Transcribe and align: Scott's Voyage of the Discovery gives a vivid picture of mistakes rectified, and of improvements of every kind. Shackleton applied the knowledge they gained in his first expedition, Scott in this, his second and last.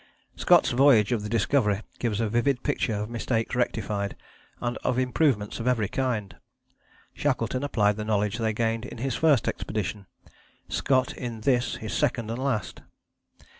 Scott's 0.35 0.71
Voyage 0.71 1.11
of 1.11 1.21
the 1.21 1.29
Discovery 1.29 1.81
gives 1.99 2.19
a 2.19 2.27
vivid 2.27 2.63
picture 2.63 2.95
of 2.95 3.07
mistakes 3.11 3.53
rectified, 3.53 4.15
and 4.59 4.75
of 4.79 4.97
improvements 4.97 5.59
of 5.59 5.67
every 5.67 5.87
kind. 5.87 6.37
Shackleton 7.13 7.63
applied 7.63 7.97
the 7.97 8.03
knowledge 8.03 8.39
they 8.39 8.51
gained 8.51 8.83
in 8.85 8.97
his 8.97 9.13
first 9.13 9.47
expedition, 9.47 10.07
Scott 10.67 11.15
in 11.15 11.41
this, 11.41 11.75
his 11.75 11.93
second 11.93 12.31
and 12.31 12.39
last. 12.43 12.81